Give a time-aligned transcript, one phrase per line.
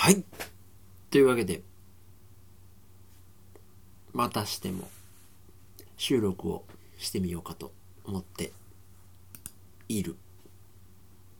[0.00, 0.24] はい。
[1.10, 1.60] というわけで、
[4.12, 4.88] またしても
[5.96, 6.64] 収録を
[6.98, 7.72] してみようかと
[8.04, 8.52] 思って
[9.88, 10.14] いる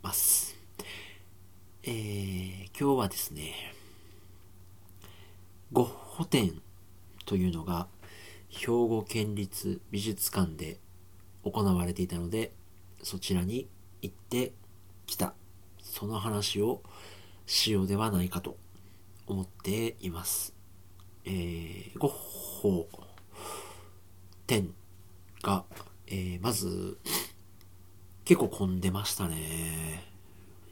[0.02, 0.56] ます。
[1.84, 3.54] えー、今日はですね、
[5.72, 6.60] ゴッホ展
[7.26, 7.86] というのが
[8.48, 10.78] 兵庫県立美術館で
[11.44, 12.52] 行われていたので、
[13.04, 13.68] そちらに
[14.02, 14.52] 行って
[15.06, 15.32] きた。
[15.80, 16.82] その話を
[17.48, 18.58] しようではないかと
[19.26, 20.54] 思っています。
[21.24, 22.88] えー、ゴッホ
[24.46, 24.74] 展
[25.42, 25.64] が、
[26.06, 26.98] えー、まず
[28.26, 30.04] 結構混んでましたね。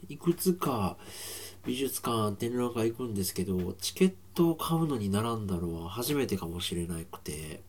[0.07, 0.97] いくつか
[1.65, 7.63] 美術館、展覧会行くんですけど、チケットを買うのに並んだのは初めてかもしれなくて、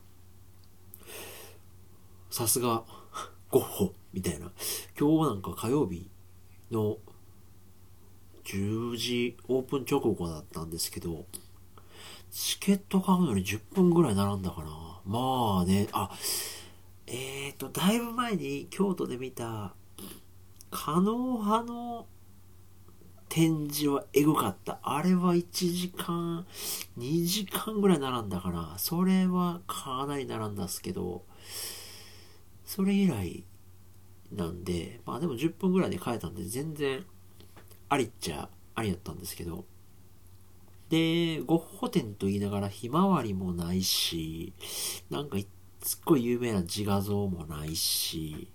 [2.30, 2.84] さすが
[3.50, 4.52] ゴッホみたいな。
[5.00, 6.10] 今日なんか火曜日
[6.70, 6.98] の
[8.48, 11.26] 10時オープン直後だったんですけど、
[12.30, 15.00] チケット買うのに10分ぐらい並んだかな。
[15.04, 16.10] まあね、あ、
[17.06, 19.74] えーと、だいぶ前に京都で見た、
[20.70, 22.06] 可能派の
[23.28, 24.78] 展示はエグかった。
[24.82, 26.46] あれは1時間、
[26.98, 28.76] 2時間ぐらい並んだかな。
[28.78, 31.24] それはかなり並んだっすけど、
[32.64, 33.44] それ以来
[34.32, 37.04] なんで、まあでも10分ぐらいで帰ったんで全然
[37.88, 39.64] ありっちゃありだったんですけど、
[40.90, 44.52] で、ゴッホ展と言いながらひまわりもないし、
[45.10, 45.36] なんか
[45.82, 48.48] すっごい有名な自画像もないし、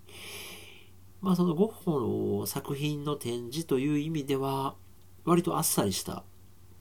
[1.21, 4.75] まあそのゴッホの作品の展示という意味では、
[5.25, 6.23] 割とあっさりした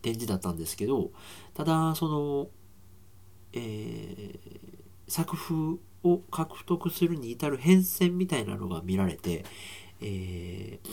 [0.01, 1.11] 展示だったんですけど、
[1.55, 2.49] ただ、その、
[3.53, 5.55] えー、作風
[6.03, 9.45] を獲得するに至る変遷みたいなのが見られて、
[10.01, 10.89] えー、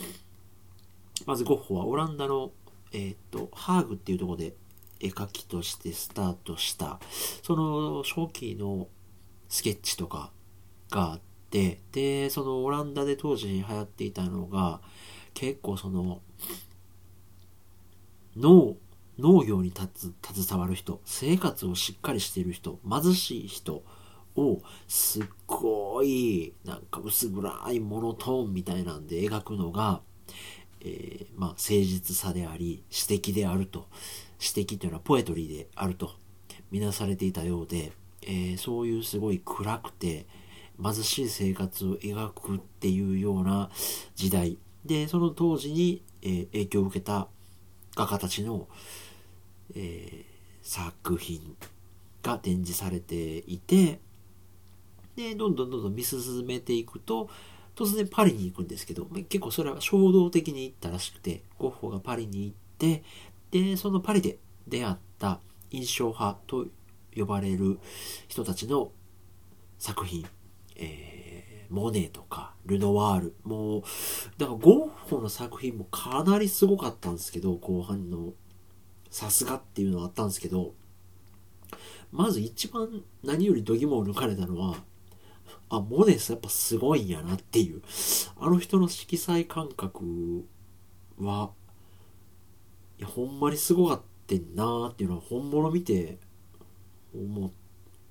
[1.26, 2.52] まずゴッホはオランダの、
[2.92, 4.54] えー、っと、ハーグっていうところで
[5.00, 6.98] 絵描きとしてスタートした、
[7.42, 8.88] その初期の
[9.48, 10.30] スケッチとか
[10.90, 11.20] があっ
[11.50, 14.80] て、で、そのオランダで当時流行っていたのが、
[15.34, 16.20] 結構その、
[18.36, 18.76] 農、
[19.18, 23.82] 農業に、携わる人、生活をしっかりしている人、貧しい人
[24.36, 30.00] を、すっごい、なんか薄暗いモノトーンみたいなんで描くのが、
[30.82, 33.86] えー、まあ、誠実さであり、詩的であると。
[34.38, 36.12] 詩的というのはポエトリーであると、
[36.70, 37.92] みなされていたようで、
[38.22, 40.26] えー、そういうすごい暗くて、
[40.82, 43.70] 貧しい生活を描くっていうような
[44.14, 44.56] 時代。
[44.84, 47.28] で、その当時に、えー、影響を受けた
[47.94, 48.66] 画家たちの、
[49.74, 51.56] えー、作品
[52.22, 54.00] が展示されていて、
[55.16, 57.28] で、どんどんどんどん見進めていくと、
[57.74, 63.02] 突然パリに行くんですけど、結構それは衝動的に行ったらしくて、ゴッホがパリに行って、
[63.50, 64.38] で、そのパリで
[64.68, 66.66] 出会った印象派と
[67.16, 67.78] 呼ばれる
[68.28, 68.92] 人たちの
[69.78, 70.26] 作品、
[70.76, 73.82] えー、モネとかルノワール、もう、
[74.38, 78.32] だからゴッホの作品もかなりすごかったんですけど、後半の
[79.10, 80.74] さすがっていうのはあったんですけど、
[82.12, 84.76] まず一番何より度肝を抜かれたのは、
[85.68, 87.82] あ、モネスやっぱすごいんやなっていう。
[88.38, 90.46] あの人の色彩感覚
[91.18, 91.50] は、
[92.98, 96.18] いや、ほんまにすごかってんなーっていうのは本物見て
[97.14, 97.52] 思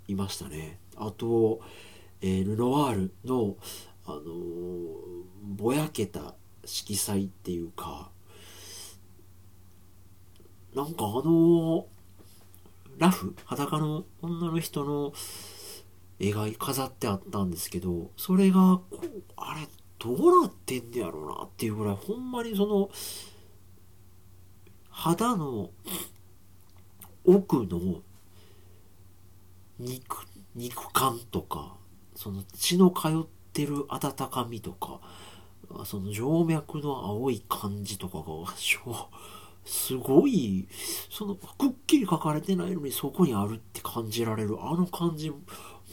[0.08, 0.80] いましたね。
[0.96, 1.62] あと、
[2.22, 3.56] えー、ルノワールの、
[4.06, 5.00] あのー、
[5.44, 6.36] ぼやけた
[6.66, 8.10] 色彩っていうか、
[10.74, 11.84] なんかあのー、
[12.98, 15.14] ラフ裸の女の人の
[16.20, 19.68] 絵が飾ってあったんですけど、それが、こう、あれ、
[20.00, 22.90] どうなってんねやろうなっていうぐらい、ほんまにその、
[24.90, 25.70] 肌の
[27.24, 28.02] 奥の
[29.80, 30.26] 肉、
[30.56, 31.78] 肉感とか、
[32.16, 33.12] その血の通っ
[33.54, 35.00] てる温かみとか、
[35.86, 38.26] その静脈の青い感じとかが、
[39.66, 40.68] すごい、
[41.10, 45.32] その、くっきり書かれてないのにそこにあるって感じられる、あの感じ、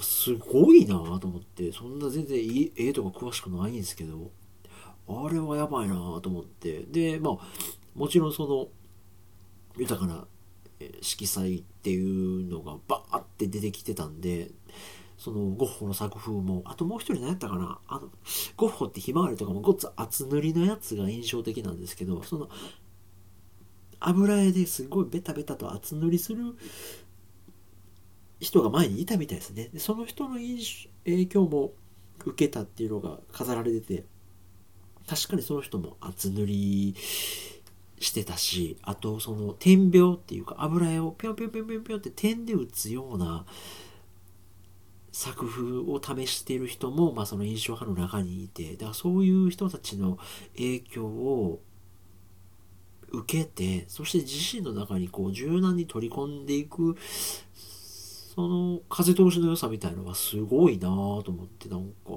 [0.00, 2.38] すごいなと思って、そんな全然
[2.76, 4.30] 絵とか詳しくないんですけど、
[5.08, 7.38] あれはやばいなと思って、で、まあ、
[7.94, 8.68] もちろんその、
[9.78, 10.26] 豊かな
[11.00, 14.50] 色彩っていうのがバーって出てきてたんで、
[15.18, 17.78] そのゴッホの作風も、あともう一人何やったかな？
[17.88, 18.10] あの、
[18.56, 22.48] ゴッホってひまわりとかもごっつ厚塗りのやつが印象的なんですけど、その、
[23.98, 26.54] 油絵ですごいベタベタと厚塗りする
[28.40, 29.70] 人が前にいたみたいですね。
[29.72, 30.36] でその人の
[31.04, 31.72] 影響も
[32.24, 34.04] 受けたっていうのが飾られてて、
[35.06, 36.94] 確かにその人も厚塗り
[37.98, 43.46] してたし、あとその点描っていうか油絵をぴょんぴょんぴょんぴょんぴょんって点で打つような
[45.12, 50.18] 作風を試している人も、まあ、その印象派の中にいて、だからそういう人たちの
[50.56, 51.60] 影響を
[53.08, 56.98] 受けて、そして自身の中にこう柔軟に取り込んでいく、
[58.36, 62.12] その風通しの良さみたいのがすごいなぁと思って、なんか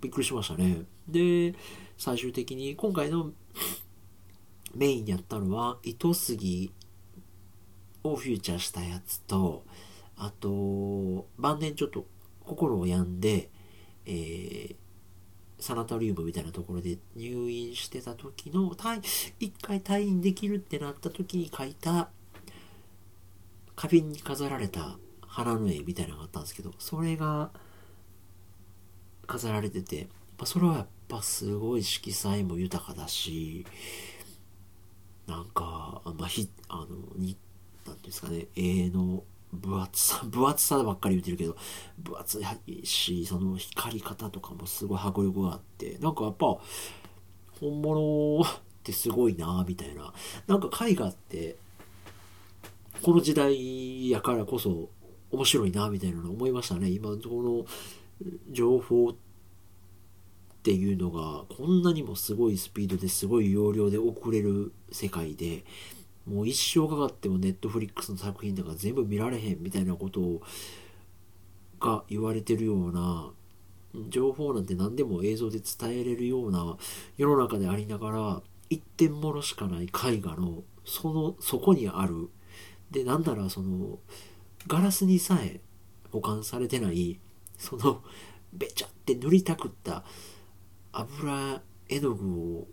[0.00, 0.82] びっくりしましたね。
[1.08, 1.54] で、
[1.98, 3.32] 最終的に今回の
[4.74, 6.72] メインにやったのは糸杉
[8.04, 9.64] をフューチャーしたやつと
[10.16, 12.06] あと晩年ちょっと
[12.44, 13.50] 心を病んで、
[14.06, 14.76] えー、
[15.58, 18.70] サナタリウムみたいなところで入院してた時の
[19.40, 22.10] 一回退院できるってなった時に描いた
[23.74, 27.50] 花瓶に飾られた花の絵みたいなのがあったんですけどそれが
[29.26, 30.08] 飾られてて、
[30.44, 33.66] それはやっぱすごい色彩も豊かだし
[35.28, 37.36] なんか、まあ、ひ、あの、に、
[37.86, 41.56] なんていうんですかね、絵の分厚さ、分厚さばっかり言ってるけど、
[41.98, 46.58] 分厚いし、その光り方とかもすごい迫力があって、なんかやっぱ、
[47.60, 48.46] 本物っ
[48.82, 50.14] てすごいなみたいな。
[50.46, 51.56] なんか絵画って、
[53.02, 54.88] この時代やからこそ
[55.30, 56.90] 面白いなみたいなの思いましたね。
[56.90, 57.66] 今、この
[58.50, 59.28] 情報って
[60.58, 65.64] っていうのがこんなにもすごいスピードですごい容量で送れる世界で
[66.26, 70.42] もう一生かかってもネットフリックスの作品とか全部見られへんみたいなことを
[71.80, 73.30] が言われてるような
[74.10, 76.76] 情報なんて何でも映像で伝えれるような
[77.16, 82.28] 世の中でありながら一点ものしかない絵画のそのそこにある
[82.90, 84.00] でなんならその
[84.68, 85.60] ガラスにさえ
[86.12, 87.18] 保管されてない
[87.58, 88.02] その
[88.52, 90.04] べちゃって塗りたくった
[90.92, 92.66] 油絵の具を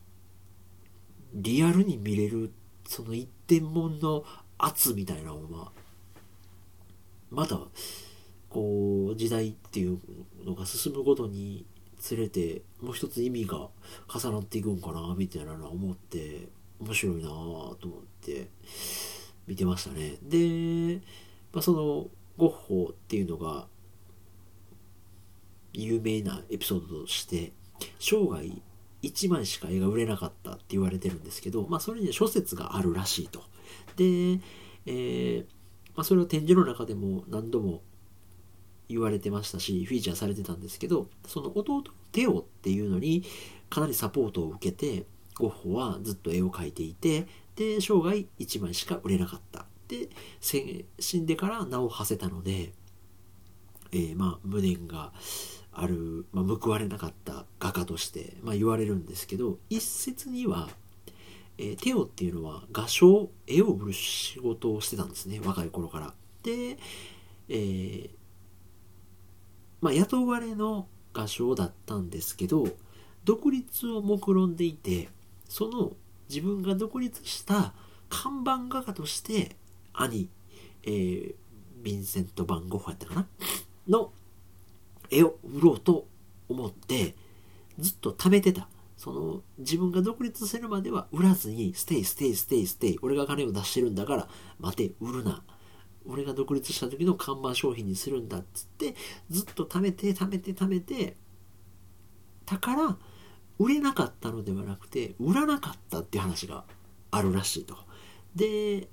[1.33, 2.51] リアルに見れる
[2.87, 4.23] その一点物の
[4.57, 5.71] 圧みたいなのが
[7.31, 7.59] まだ
[8.49, 9.99] こう時代っていう
[10.45, 11.65] のが進むごとに
[11.99, 13.67] つれてもう一つ意味が
[14.13, 16.47] 重なっていくんかなみたいなのは思って
[16.79, 18.49] 面白いなと思って
[19.47, 20.17] 見てましたね。
[20.23, 21.01] で、
[21.55, 22.07] まあ、その
[22.37, 23.65] ゴッホっていうのが
[25.73, 27.53] 有名なエピソードとして
[27.97, 28.51] 生涯
[29.01, 33.43] 1枚しか絵が売れなかったって言われてるんですけど、まあ、それには諸説があるらしいと。
[33.95, 34.41] で、
[34.85, 35.45] えー、
[35.95, 37.81] まあ、それを展示の中でも何度も
[38.89, 43.23] 言われてましたし、フィーチャーされてたんですけど、その弟テオっていうのに
[43.69, 45.05] かなりサポートを受けて、
[45.35, 49.65] ゴッホはずっと絵を描いていて、で、生涯1枚しか売れなかった。
[49.87, 50.09] で、
[50.99, 52.73] 死んでから名を馳せたので、
[53.91, 55.13] えー、まあ、無念が、
[55.75, 60.69] ある、まあ、報われなかった画家として、まあ、言われるんですけど一説には、
[61.57, 66.13] えー、テオっていうのは画商絵を売る仕事をしてたんですね若い頃から。
[66.43, 66.77] で、
[67.49, 68.09] えー、
[69.81, 72.67] まあ、雇われの画商だったんですけど
[73.25, 75.09] 独立を目論んでいて
[75.49, 75.91] その
[76.29, 77.73] 自分が独立した
[78.09, 79.55] 看板画家として
[79.97, 80.29] 兄、
[80.83, 81.35] えー、
[81.83, 83.27] ヴィンセント・バン・ゴッホやったかな？
[83.87, 84.11] の
[85.09, 86.07] 絵を売ろうと
[86.49, 87.15] 思って
[87.77, 88.67] ずっと貯めてた。
[88.97, 94.27] その自分が独立するまでは売らずにステイステイステイステイ俺が金を出してるんだから
[94.59, 95.43] 待て売るな。
[96.07, 98.95] 俺が独立した時の看板商品にするんだっつって
[99.29, 101.17] ずっと貯めて貯めて貯めて
[102.45, 102.97] だから
[103.57, 106.63] 売れなかったのではなくて売らなかったっていう話が
[107.11, 107.75] あるらしいと。
[108.35, 108.87] で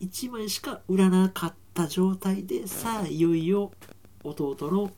[0.00, 3.72] 1枚しか売らなかった状態でさあいよいよ
[4.22, 4.90] 弟の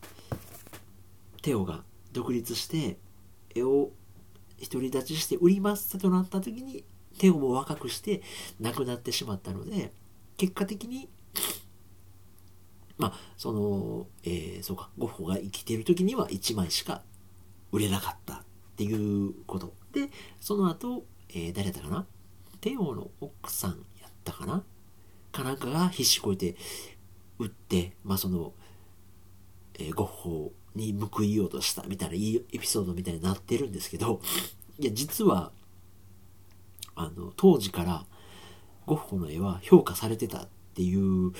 [1.42, 2.98] テオが独立して
[3.54, 3.90] 絵を
[4.70, 6.84] 独り立ちして売りますとなった時に
[7.18, 8.22] テオも若くして
[8.60, 9.92] 亡くなってしまったので
[10.36, 11.08] 結果的に
[12.98, 17.02] まあその、えー、そうかゴッホが生きてる時には1枚しか
[17.72, 18.38] 売れなかったっ
[18.76, 19.72] ていうこと。
[19.92, 20.08] で
[20.40, 22.06] その後、えー、誰だったかな？
[22.60, 24.62] テオの奥さんやったかな？
[25.32, 26.56] かなんかが必死こいて
[27.38, 28.52] 売ってまあその
[29.80, 34.20] えー、ゴッホに報いようとしたみたいないいエピソードみたいになってるんですけど、
[34.78, 35.52] いや、実は、
[36.94, 38.04] あの、当時から
[38.86, 41.32] ゴッホの絵は評価されてたっていう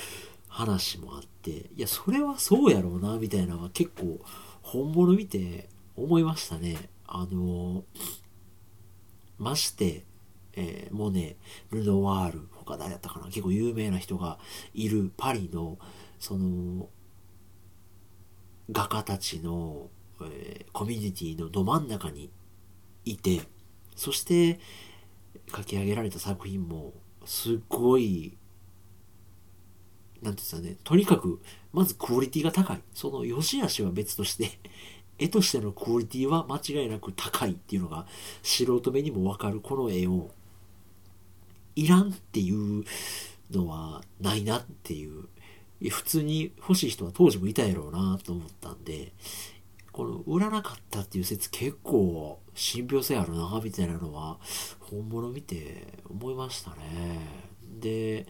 [0.48, 4.20] 話もあって、いや、それはそうやろうな、みたいなのは結構
[4.62, 6.88] 本物見て思いましたね。
[7.06, 7.84] あの、
[9.38, 10.04] まして、
[10.54, 11.36] えー、モネ、
[11.70, 14.38] ルノワール、他誰やったかな結構有名な人が
[14.74, 15.78] いるパリの、
[16.18, 16.88] その、
[18.70, 19.88] 画家たちの、
[20.22, 22.30] えー、コミュニティのど真ん中に
[23.04, 23.40] いて、
[23.96, 24.60] そして、
[25.54, 26.92] 書き上げられた作品も
[27.24, 28.36] すごい
[30.22, 31.40] なんていうんですかねとにかく
[31.72, 32.80] まずクオリティが高い。
[32.94, 34.58] その良し悪しは別として
[35.18, 38.06] 絵としてのクオリティは間違いなく高いっていうのが
[38.42, 40.30] 素人目にもわかるこの絵を
[41.76, 42.84] いらんっていう
[43.50, 45.28] のはないなっていう。
[45.88, 49.14] 普通に欲しい人は当時もいたやろうなと思ったんで
[49.92, 54.38] この売らなかったっていう説結構信憑性あるなみたいなのは
[54.80, 56.76] 本物見て思いましたね。
[57.80, 58.26] で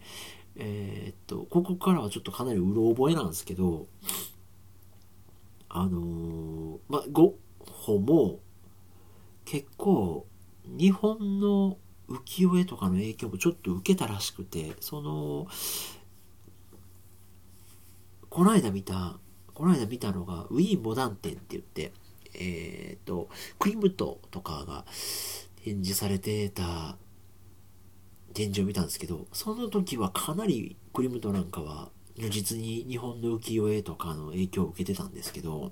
[0.55, 3.87] えー、っとここからはちょっとかなりうろ覚えなんですけど
[5.69, 8.39] あのー、まあゴッホも
[9.45, 10.25] 結構
[10.65, 11.77] 日本の
[12.11, 15.47] 浮世絵とかの影響もちょっと受けたらしくてその
[18.29, 19.17] この間見た
[19.53, 21.91] この間見たのがウィーンモダン展って言って
[22.33, 24.85] えっ、ー、とクリムトとかが
[25.63, 26.97] 展示されてた
[28.33, 35.71] 展示を見たんですけどその時はかなりクリムトなんかは如実に日本の浮世絵とかの影響を受けてたんですけど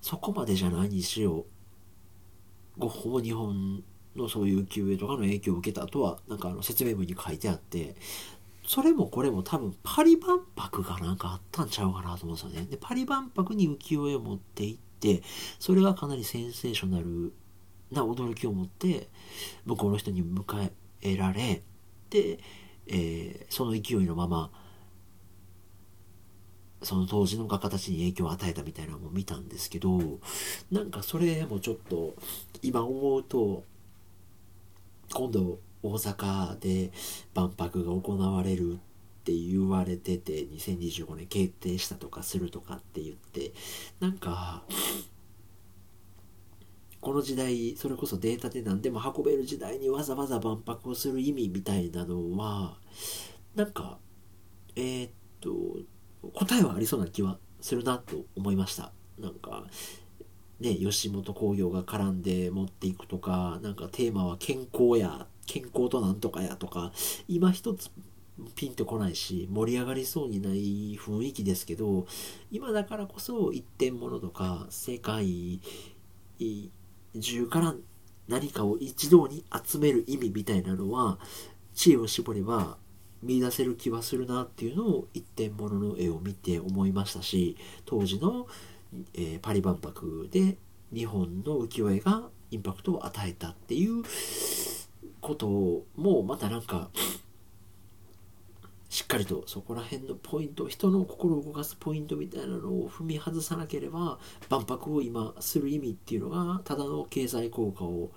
[0.00, 1.46] そこまでじゃないにしろ
[2.78, 3.82] ゴッホも日本
[4.16, 7.96] のそういう浮世絵とかの影響を受けたとはなんかあの説明文に書いてあって
[8.70, 12.68] それもこれも多分パリ万博がなんかあったんちゃうかなと思うんですよね。
[12.70, 15.24] で、パリ万博に浮世絵を持って行って、
[15.58, 17.32] それがかなりセンセーショナル
[17.90, 19.08] な驚きを持って、
[19.64, 20.70] 向こうの人に迎
[21.02, 21.64] えられ、
[22.10, 22.38] で、
[22.86, 24.52] えー、その勢いのまま、
[26.82, 29.98] その当時の画家たちに影響を与えたみたいなのも見たんですけど、
[30.70, 32.14] なんかそれもちょっと、
[32.62, 33.64] 今思うと、
[35.12, 36.92] 今度大阪で
[37.34, 43.52] 万博が行われるって言われてて2025年決定したとかするとかって言って
[44.00, 44.62] なんか
[47.00, 52.76] この時代それこそデータで何でも運べる時代にわざわざ万博をする意味みたいなのは
[53.54, 53.98] なんか
[54.76, 55.50] えー、っと
[56.34, 58.92] 答えはありそうな気はするなと思いました。
[59.18, 59.64] なんか
[60.60, 66.92] ね吉本興業が絡んで持っていくとかなんかテーマは健康や健康となんとかやとか
[67.28, 67.90] 今一つ
[68.54, 72.06] ピンとこないし盛り上がりそうにない雰囲気ですけど
[72.50, 75.60] 今だからこそ一点物とか世界
[77.18, 77.74] 中から
[78.28, 81.18] 何かを一堂に集める意味みたいなのは
[81.74, 82.78] 知恵を絞れば
[83.22, 88.46] 見出せる気はするなっていうのを一点物の絵を見て思いましたし当時の、
[89.14, 90.56] えー、パリ万博で
[90.92, 94.02] 日本の浮世絵がインパクトを与えたっていう
[95.20, 96.90] こともまたなんか
[98.88, 104.18] しっかりとそこら辺のポイント人の心を動かすポイントみたいなのを踏み外さなければ
[104.48, 108.10] 万博を今する意味っていうのがただの経済効果を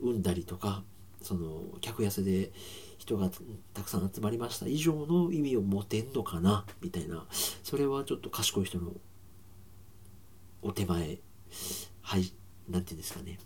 [0.00, 0.84] 生んだりとか
[1.20, 2.52] その客痩せで
[2.98, 3.28] 人が
[3.72, 7.26] たくさん集まりました以上の意味を持てんのかなみたいな
[7.62, 8.92] それはちょっと賢い人の
[10.64, 11.18] お手前
[12.02, 12.32] はい
[12.68, 13.38] 何て言うんですかね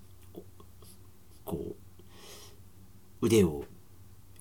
[1.45, 1.89] こう
[3.21, 3.65] 腕を、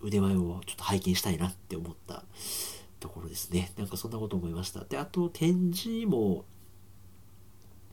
[0.02, 2.24] 腕前をちょっと拝見したいなって思った
[3.00, 3.72] ところですね。
[3.78, 4.84] なんかそんなこと思いました。
[4.84, 6.46] で、あと展示も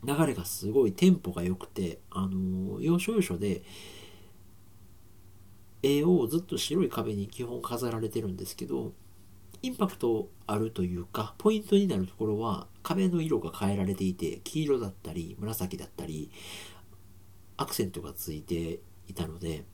[0.07, 3.63] 流れがすごいテンポが良くて、あの、要所要所で、
[5.83, 8.93] 絵をずっと白い壁に基本飾られてるんですけど、
[9.65, 16.31] インパクトあるというか、ポイントになるところは壁の色が変えられていて、黄色だったり、紫だったり、
[17.57, 19.65] アクセントがついていたので、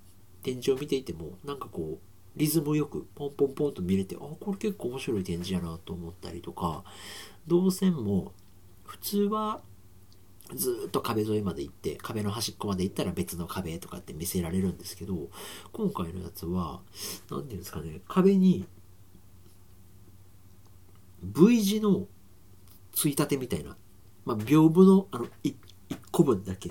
[0.43, 6.85] 展示を見ていてもなんかこうリズムよくポンポンポンと見れてあこれ結構面白い展示やなと思ったりとか
[7.47, 8.33] 動線も
[8.85, 9.61] 普通は
[10.55, 15.29] ずっと壁沿いまで行って壁の端っこまで行ったら別の壁とかって見せられるんですけど
[15.73, 16.81] 今回のやつは
[17.31, 18.67] 何て言うんですかね壁に
[21.23, 22.07] V 字の
[22.93, 23.77] ついたてみたいな、
[24.25, 25.55] まあ、屏風のあの 1,
[25.91, 26.71] 1個分だけ。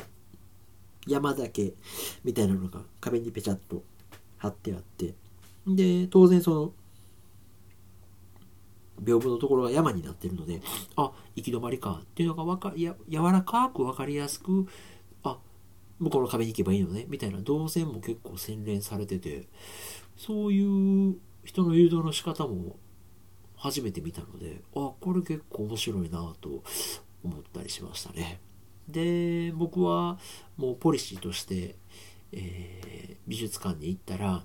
[1.07, 1.73] 山だけ
[2.23, 3.83] みたいなのが壁にペチャッと
[4.37, 5.15] 貼ってあって。
[5.65, 6.73] で当然その
[9.03, 10.61] 屏風のところが山になってるので
[10.95, 14.67] あ行き止まりかっていうのがわかや柔らかく分かりやすく
[15.23, 15.37] あ
[15.99, 17.39] 向こうの壁に行けばいいのねみたいな。
[17.39, 19.47] 動線も結構洗練されてて。
[20.19, 21.15] そういう
[21.45, 22.75] 人の誘導の仕方も
[23.59, 26.63] 初めて見たのであこれ結構面白いなと
[27.23, 28.39] 思ったりしましたね。
[28.87, 30.17] で僕は
[30.57, 31.75] もうポリシーとして、
[32.31, 34.43] えー、美術館に行ったら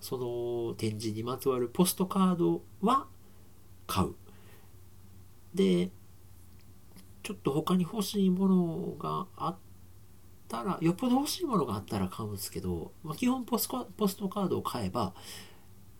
[0.00, 3.06] その展示にまつわるポストカードは
[3.86, 4.14] 買う
[5.54, 5.90] で
[7.22, 9.56] ちょっと他に欲しいものがあっ
[10.48, 15.12] たら、よっぽど欲しいものがあったら買うんですけど、まあ、基本ポスポストカードを買えば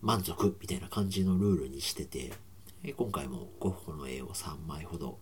[0.01, 2.31] 満足みたいな感じのルールにしてて、
[2.93, 5.19] 今回もゴッホの絵を3枚ほど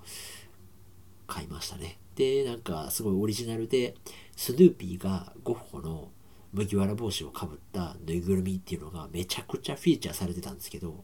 [1.28, 2.00] 買いましたね。
[2.16, 3.96] で、なんかすごいオリジナルで、
[4.36, 6.12] スヌーピーがゴッホの
[6.54, 11.04] 麦わら帽子をかぶったぬいぐるみっていうのがめちゃくちゃフィーチャーされてたんですけど、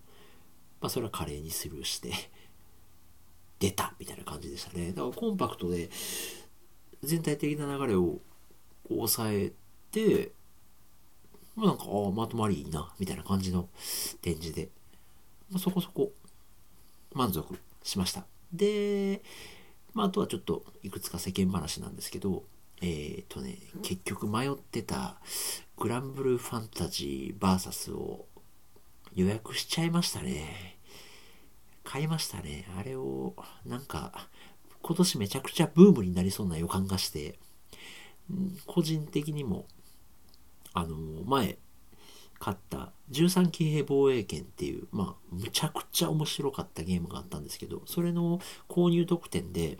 [0.80, 2.12] まあそれは華麗にスルーして、
[3.60, 4.92] 出たみたいな感じでしたね。
[4.92, 5.90] だからコンパクトで
[7.04, 8.20] 全体的な流れを
[8.90, 9.52] 抑え
[9.92, 10.32] て、
[11.58, 13.68] なんか、ああ、まとまりいいな、みたいな感じの
[14.22, 14.70] 展示で、
[15.50, 16.12] まあ、そこそこ
[17.14, 18.26] 満足しました。
[18.54, 19.22] で、
[19.94, 22.44] まあ、あとはちょっといくつか世間話なんですけど、
[22.82, 25.18] えっ、ー、とね、結局迷ってた
[25.78, 28.26] グランブルーファンタジー VS を
[29.14, 30.78] 予約しちゃいましたね。
[31.84, 32.68] 買いましたね。
[32.78, 34.30] あれを、なんか、
[34.82, 37.38] 今年めちゃくちゃブームになりそうな予感がして、
[38.66, 39.68] 個人的にも、
[40.74, 41.58] あの、前、
[42.40, 48.40] 買った13騎兵防衛権っていう、まあ、むちゃくちゃ面白かったゲームがあったんですけど、それの
[48.70, 49.78] 購入特典で、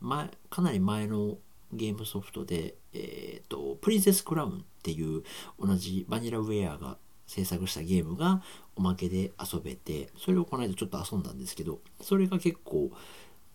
[0.00, 1.38] 前、かなり前の
[1.72, 5.22] ゲームソフトで、えっ、ー、と、プリンセスクラウンっていう
[5.58, 6.96] 同じバニラウェアが
[7.26, 8.42] 制作したゲームが
[8.76, 12.90] おまけで遊べて、それをこの間ちょっと遊んだんですけど、それが結構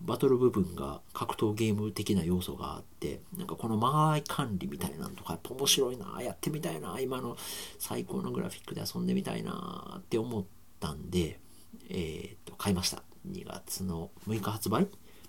[0.00, 7.36] バトル部分が格闘ゲーム的な要素があって、なんかこの間合い管理みたいなのとかやっぱ面白いな、やってみたいな、今の
[7.78, 10.44] 最高のグラフィックで遊んでみたいなって思っ
[10.80, 11.40] たんで、
[11.88, 13.02] えー、っと、買いました。
[13.30, 14.86] 2月の6日発売？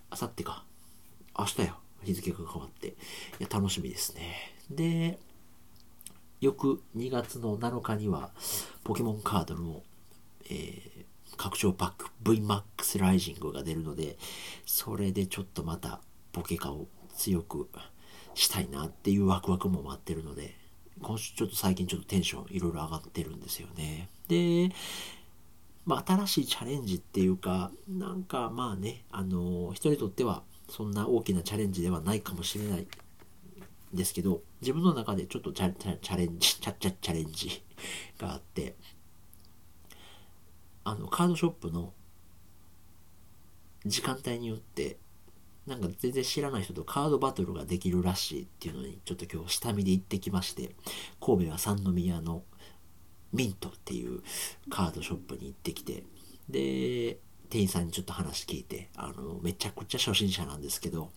[0.10, 0.64] あさってか。
[1.38, 1.76] 明日や。
[2.04, 2.90] 日付が変わって。
[2.90, 2.94] い
[3.40, 4.54] や、楽しみですね。
[4.70, 5.18] で、
[6.40, 8.32] 翌2月の7日には、
[8.84, 9.82] ポケモンカードの、
[10.50, 14.17] えー、拡張パック VMAX ライジングが出るので、
[14.65, 17.67] それでちょっとまたポケカを強く
[18.34, 20.55] したいなっていうワクワクも待ってるので、
[21.01, 24.09] 今週ちょっと最近ちょっとテンションいろいろ上がってるんですよね。
[24.27, 24.72] で、
[25.85, 32.87] まあ、新しいチャレンジっていうか、なんかまあね、あの人にとってはそんな大きなチャレンジではないかもしれない
[33.94, 37.63] ですけど、自分の中でちょっとチャレンジ、チャッチャチャレンジ
[38.18, 38.75] があって、
[40.90, 41.94] あの、カードショップの
[43.86, 44.98] 時間帯によって、
[45.66, 50.78] なんか全然知らない人とカードバトルができるらしいっていうのに、ちょっと今日下見で行ってきまして、
[51.20, 52.44] 神戸は三宮の
[53.34, 54.22] ミントっていう
[54.70, 56.06] カードショップに行ってきて、
[56.48, 57.20] で、
[57.50, 61.12] 店員さんにちょっと話聞いて、あの、めちゃくちゃ初心者なんですけど、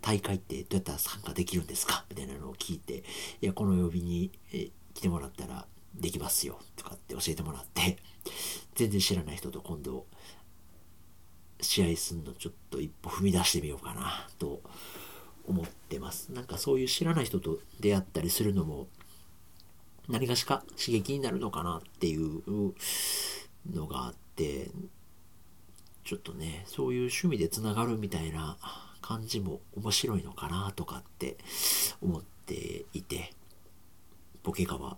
[0.00, 2.04] 大会ってどうやったら参加できるんですか？
[2.08, 3.02] みたいなのを聞いて、
[3.42, 4.30] いや、この曜日に
[4.94, 5.66] 来てもらったら
[5.98, 7.98] できますよ、とかって教えてもらって、
[8.74, 10.06] 全然知らない人と今度、
[11.60, 14.62] 試合すんのちょっと一歩踏み出してみようかな、と
[15.46, 16.32] 思ってます。
[16.32, 18.86] なんかそういう知らない人と出会ったりするのも、
[20.08, 22.42] 何がしか刺激になるのかなっていう
[23.70, 24.70] のがあって、
[26.04, 28.56] ちょっとね、そういう趣味でつながるみたいな
[29.02, 31.36] 感じも面白いのかなとかって
[32.00, 33.34] 思っていて、
[34.42, 34.96] ポケカは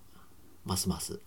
[0.64, 1.20] ますます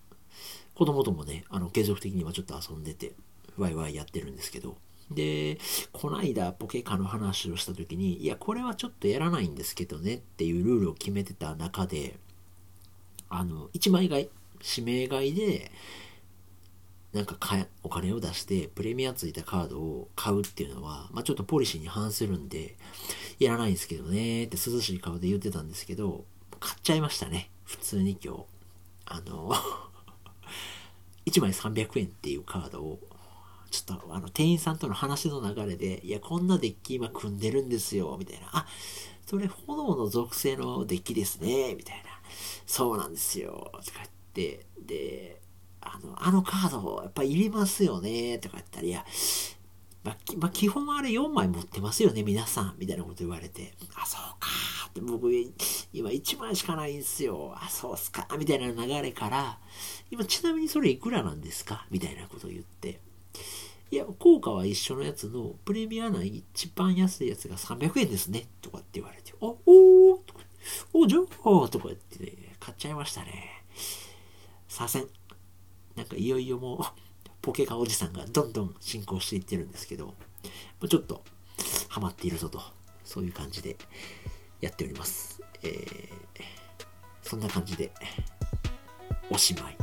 [0.75, 3.13] 子供ともね、あの継続的にはちょっと遊んでて、
[3.57, 4.77] ワイワイやってるんですけど、
[5.11, 5.59] で、
[5.91, 12.17] こないだポケカの話をした時に、いや、これはちょっとやらないんですけどねっていうルールを決めてた中で、
[13.29, 14.29] あの、1枚買い、
[14.77, 15.71] 指名買いで、
[17.11, 22.75] なんかかお金を出してプレミアついたカードを買うっていうのは、まあ、ちょっとポリシーに反するんで、
[23.37, 26.25] やらないんですけどねって涼しい顔で言ってたんですけど、
[26.59, 27.51] 買っちゃいましたね。
[27.65, 28.52] 普通に今日。
[29.05, 29.53] あの
[31.25, 32.99] 1枚300円っていうカードを、
[33.71, 38.49] ちょっとあの店員さんとの話の流れで、いや、こんなデッキ今組んでるんですよ、みたいな。
[38.51, 38.67] あ、
[39.25, 42.03] それ炎の属性のデッキですね、みたいな。
[42.65, 45.41] そうなんですよ、とか言って、で、
[45.81, 49.05] あの、あのカード、やっぱいりますよね、とか言ったら、いや、
[50.03, 54.49] まあ、まあ、基本あれ4枚持ってますよね、皆さん、みたいなこと言われて、あ、そうか
[54.89, 55.31] って、僕、
[55.93, 59.59] 今1枚しかないんすよ、あ、そうっすか、みたいな流れから、
[60.11, 61.87] 今、ちなみにそれいくらなんですか？
[61.89, 62.99] みたいなことを言って、
[63.91, 70.17] いや、効果は一緒のやつの、プレミアな一番安いやつが300円ですね、とかって言われて、あ、おー！
[70.25, 70.41] とか、
[70.91, 73.63] お、じゃあ、とか言って、ね、買っちゃいましたね。
[74.67, 75.07] 左遷。
[75.95, 76.79] なんかいよいよもう、
[77.43, 80.13] ポケカおじさんがどんどん進行していってるんですけど、
[80.89, 81.23] ちょっと
[81.89, 82.61] ハマっているぞと、
[83.03, 83.75] そういう感じで
[84.61, 85.41] やっております。
[85.61, 86.09] えー、
[87.21, 87.91] そんな感じで、
[89.29, 89.77] おしまい。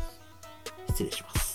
[0.89, 1.50] 失礼します。